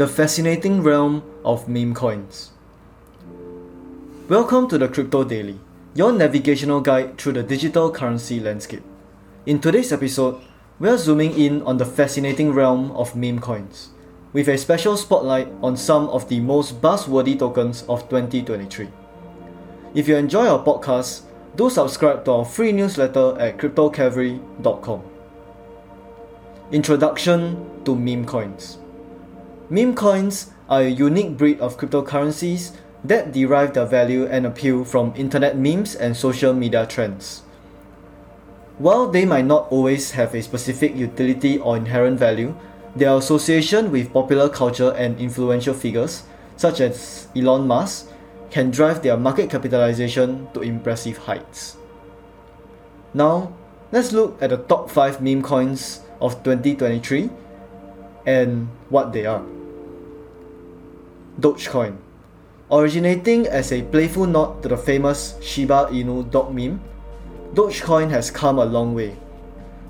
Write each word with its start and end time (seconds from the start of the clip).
the 0.00 0.08
fascinating 0.08 0.82
realm 0.82 1.22
of 1.44 1.68
meme 1.68 1.92
coins. 1.92 2.52
Welcome 4.30 4.66
to 4.68 4.78
the 4.78 4.88
Crypto 4.88 5.24
Daily, 5.24 5.60
your 5.94 6.10
navigational 6.10 6.80
guide 6.80 7.18
through 7.18 7.34
the 7.34 7.42
digital 7.42 7.90
currency 7.90 8.40
landscape. 8.40 8.82
In 9.44 9.60
today's 9.60 9.92
episode, 9.92 10.40
we 10.78 10.88
are 10.88 10.96
zooming 10.96 11.38
in 11.38 11.60
on 11.64 11.76
the 11.76 11.84
fascinating 11.84 12.50
realm 12.52 12.92
of 12.92 13.14
meme 13.14 13.40
coins, 13.40 13.90
with 14.32 14.48
a 14.48 14.56
special 14.56 14.96
spotlight 14.96 15.48
on 15.62 15.76
some 15.76 16.08
of 16.08 16.30
the 16.30 16.40
most 16.40 16.80
buzzworthy 16.80 17.38
tokens 17.38 17.82
of 17.82 18.08
2023. 18.08 18.88
If 19.92 20.08
you 20.08 20.16
enjoy 20.16 20.46
our 20.46 20.64
podcast, 20.64 21.24
do 21.56 21.68
subscribe 21.68 22.24
to 22.24 22.32
our 22.32 22.46
free 22.46 22.72
newsletter 22.72 23.38
at 23.38 23.58
cryptocavalry.com. 23.58 25.02
Introduction 26.72 27.84
to 27.84 27.94
meme 27.94 28.24
coins. 28.24 28.78
Meme 29.72 29.94
coins 29.94 30.50
are 30.68 30.82
a 30.82 30.88
unique 30.88 31.36
breed 31.36 31.60
of 31.60 31.78
cryptocurrencies 31.78 32.72
that 33.04 33.30
derive 33.30 33.72
their 33.72 33.86
value 33.86 34.26
and 34.26 34.44
appeal 34.44 34.84
from 34.84 35.14
internet 35.14 35.56
memes 35.56 35.94
and 35.94 36.16
social 36.16 36.52
media 36.52 36.84
trends. 36.86 37.42
While 38.78 39.06
they 39.06 39.24
might 39.24 39.44
not 39.44 39.70
always 39.70 40.10
have 40.18 40.34
a 40.34 40.42
specific 40.42 40.96
utility 40.96 41.58
or 41.58 41.76
inherent 41.76 42.18
value, 42.18 42.56
their 42.96 43.14
association 43.16 43.92
with 43.92 44.12
popular 44.12 44.48
culture 44.48 44.90
and 44.98 45.20
influential 45.20 45.74
figures, 45.74 46.24
such 46.56 46.80
as 46.80 47.28
Elon 47.36 47.68
Musk, 47.68 48.08
can 48.50 48.72
drive 48.72 49.04
their 49.04 49.16
market 49.16 49.50
capitalization 49.50 50.48
to 50.52 50.62
impressive 50.62 51.16
heights. 51.16 51.76
Now, 53.14 53.54
let's 53.92 54.10
look 54.10 54.42
at 54.42 54.50
the 54.50 54.56
top 54.56 54.90
5 54.90 55.22
meme 55.22 55.42
coins 55.42 56.00
of 56.20 56.42
2023 56.42 57.30
and 58.26 58.68
what 58.88 59.12
they 59.12 59.26
are. 59.26 59.44
Dogecoin 61.40 61.96
Originating 62.70 63.46
as 63.46 63.72
a 63.72 63.82
playful 63.82 64.26
nod 64.26 64.62
to 64.62 64.68
the 64.68 64.76
famous 64.76 65.36
Shiba 65.42 65.88
Inu 65.90 66.30
dog 66.30 66.54
meme, 66.54 66.80
Dogecoin 67.54 68.10
has 68.10 68.30
come 68.30 68.58
a 68.58 68.64
long 68.64 68.94
way. 68.94 69.16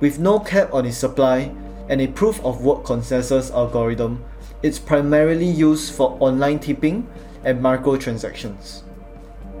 With 0.00 0.18
no 0.18 0.40
cap 0.40 0.74
on 0.74 0.84
its 0.84 0.98
supply 0.98 1.54
and 1.88 2.00
a 2.00 2.08
proof 2.08 2.44
of 2.44 2.64
work 2.64 2.84
consensus 2.84 3.50
algorithm, 3.52 4.24
it's 4.62 4.78
primarily 4.80 5.46
used 5.46 5.94
for 5.94 6.16
online 6.20 6.58
tipping 6.58 7.08
and 7.44 7.62
microtransactions. 7.62 8.82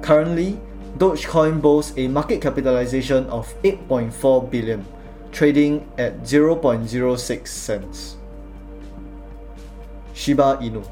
Currently, 0.02 0.58
Dogecoin 0.98 1.62
boasts 1.62 1.96
a 1.96 2.08
market 2.08 2.42
capitalization 2.42 3.26
of 3.26 3.54
8.4 3.62 4.50
billion, 4.50 4.84
trading 5.30 5.88
at 5.98 6.22
0.06 6.24 7.46
cents. 7.46 8.16
Shiba 10.14 10.58
Inu 10.60 10.84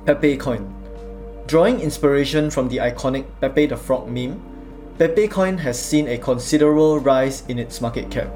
Pepe 0.06 0.36
Coin 0.36 0.74
Drawing 1.48 1.80
inspiration 1.80 2.50
from 2.50 2.68
the 2.68 2.80
iconic 2.80 3.26
Pepe 3.40 3.68
the 3.68 3.78
Frog 3.78 4.10
meme, 4.10 4.42
Pepe 4.98 5.30
Coin 5.30 5.60
has 5.60 5.82
seen 5.82 6.10
a 6.10 6.18
considerable 6.18 7.00
rise 7.00 7.46
in 7.48 7.58
its 7.58 7.80
market 7.80 8.12
cap, 8.12 8.28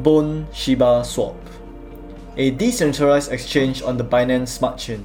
Bone 0.00 0.46
Shiba 0.52 1.04
Swap 1.04 1.34
A 2.36 2.52
decentralized 2.52 3.32
exchange 3.32 3.82
on 3.82 3.96
the 3.96 4.04
Binance 4.04 4.46
Smart 4.48 4.78
Chain. 4.78 5.04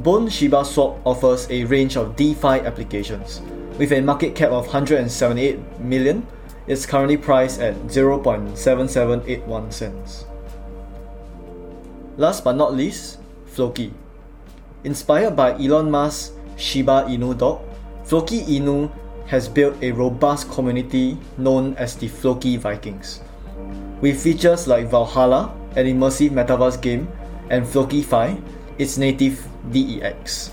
Bone 0.00 0.28
Shiba 0.28 0.64
Swap 0.64 1.00
offers 1.06 1.50
a 1.50 1.64
range 1.64 1.96
of 1.96 2.14
DeFi 2.14 2.60
applications. 2.60 3.40
With 3.78 3.92
a 3.92 4.02
market 4.02 4.34
cap 4.34 4.50
of 4.50 4.66
178 4.66 5.80
million, 5.80 6.26
it's 6.66 6.84
currently 6.84 7.16
priced 7.16 7.60
at 7.60 7.74
0.7781 7.86 9.72
cents. 9.72 10.26
Last 12.18 12.44
but 12.44 12.56
not 12.56 12.74
least, 12.74 13.18
Floki. 13.46 13.94
Inspired 14.84 15.34
by 15.34 15.54
Elon 15.58 15.90
Musk's 15.90 16.36
Shiba 16.56 17.04
Inu 17.08 17.36
dog, 17.36 17.60
Floki 18.04 18.42
Inu 18.42 18.88
has 19.26 19.48
built 19.48 19.74
a 19.82 19.90
robust 19.90 20.48
community 20.50 21.18
known 21.36 21.74
as 21.74 21.96
the 21.96 22.06
Floki 22.06 22.56
Vikings. 22.56 23.20
With 24.00 24.22
features 24.22 24.68
like 24.68 24.88
Valhalla, 24.88 25.52
an 25.74 25.86
immersive 25.86 26.30
metaverse 26.30 26.80
game, 26.80 27.08
and 27.50 27.66
Floki-Fi, 27.66 28.38
its 28.78 28.96
native 28.96 29.44
DEX. 29.72 30.52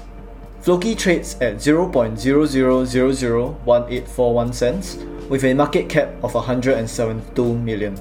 Floki 0.62 0.96
trades 0.96 1.36
at 1.42 1.58
0.00001841 1.58 4.54
cents 4.54 4.98
with 5.30 5.44
a 5.44 5.54
market 5.54 5.88
cap 5.88 6.10
of 6.24 6.34
172 6.34 7.56
million. 7.60 7.96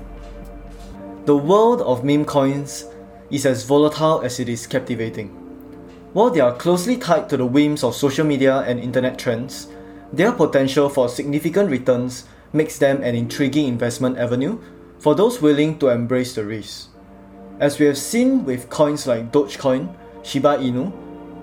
The 1.27 1.37
world 1.37 1.83
of 1.83 2.03
meme 2.03 2.25
coins 2.25 2.87
is 3.31 3.45
as 3.45 3.65
volatile 3.65 4.23
as 4.23 4.41
it 4.41 4.49
is 4.49 4.67
captivating. 4.67 5.44
While 6.15 6.31
they 6.31 6.39
are 6.39 6.55
closely 6.55 6.97
tied 6.97 7.29
to 7.29 7.37
the 7.37 7.45
whims 7.45 7.83
of 7.83 7.97
social 7.97 8.25
media 8.25 8.61
and 8.61 8.79
internet 8.79 9.19
trends, 9.19 9.67
their 10.13 10.31
potential 10.31 10.89
for 10.89 11.09
significant 11.09 11.69
returns 11.69 12.27
makes 12.53 12.79
them 12.79 13.03
an 13.03 13.17
intriguing 13.17 13.67
investment 13.67 14.17
avenue 14.17 14.61
for 15.01 15.17
those 15.17 15.43
willing 15.43 15.77
to 15.81 15.89
embrace 15.89 16.37
the 16.37 16.45
risk. 16.45 16.87
As 17.59 17.81
we 17.81 17.87
have 17.87 17.99
seen 17.99 18.45
with 18.45 18.71
coins 18.71 19.09
like 19.09 19.33
Dogecoin, 19.33 19.93
Shiba 20.23 20.59
Inu, 20.59 20.93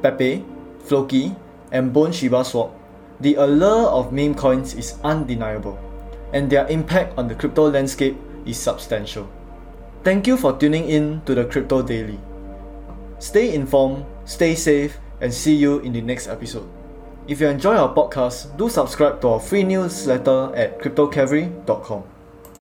Pepe, 0.01 0.45
Floki, 0.79 1.35
and 1.73 1.91
Bone 1.91 2.13
Shiba 2.13 2.45
Swap, 2.45 2.71
the 3.19 3.35
allure 3.35 3.89
of 3.91 4.13
meme 4.13 4.35
coins 4.35 4.73
is 4.73 4.95
undeniable, 5.03 5.77
and 6.31 6.49
their 6.49 6.65
impact 6.69 7.17
on 7.17 7.27
the 7.27 7.35
crypto 7.35 7.69
landscape 7.69 8.15
is 8.45 8.55
substantial. 8.55 9.29
Thank 10.05 10.27
you 10.27 10.37
for 10.37 10.57
tuning 10.57 10.87
in 10.87 11.21
to 11.25 11.35
the 11.35 11.43
Crypto 11.43 11.81
Daily. 11.81 12.17
Stay 13.21 13.53
informed, 13.53 14.03
stay 14.25 14.55
safe, 14.55 14.97
and 15.21 15.31
see 15.31 15.53
you 15.53 15.77
in 15.85 15.93
the 15.93 16.01
next 16.01 16.25
episode. 16.25 16.67
If 17.27 17.39
you 17.39 17.47
enjoy 17.47 17.77
our 17.77 17.93
podcast, 17.93 18.57
do 18.57 18.67
subscribe 18.67 19.21
to 19.21 19.37
our 19.37 19.39
free 19.39 19.61
newsletter 19.61 20.49
at 20.55 20.81
cryptocavalry.com. 20.81 22.03